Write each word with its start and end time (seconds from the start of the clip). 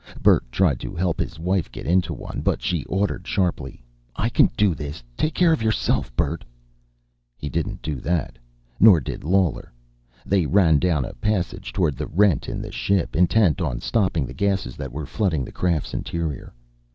Bert 0.19 0.43
tried 0.51 0.79
to 0.79 0.95
help 0.95 1.19
his 1.19 1.37
wife 1.37 1.71
get 1.71 1.85
into 1.85 2.11
one. 2.11 2.41
But 2.43 2.59
she 2.63 2.83
ordered 2.85 3.27
sharply: 3.27 3.83
"I 4.15 4.29
can 4.29 4.49
do 4.57 4.73
this! 4.73 5.03
Take 5.15 5.35
care 5.35 5.53
of 5.53 5.61
yourself, 5.61 6.11
Bert." 6.15 6.43
He 7.37 7.49
didn't 7.49 7.83
do 7.83 7.97
that. 7.97 8.39
Nor 8.79 8.99
did 8.99 9.23
Lawler. 9.23 9.71
They 10.25 10.47
ran 10.47 10.79
down 10.79 11.05
a 11.05 11.13
passage 11.13 11.71
toward 11.71 11.97
the 11.97 12.07
rent 12.07 12.49
in 12.49 12.63
the 12.63 12.71
ship, 12.71 13.15
intent 13.15 13.61
on 13.61 13.79
stopping 13.79 14.25
the 14.25 14.33
gases 14.33 14.75
that 14.75 14.91
were 14.91 15.05
flooding 15.05 15.45
the 15.45 15.51
craft's 15.51 15.93
interior. 15.93 16.51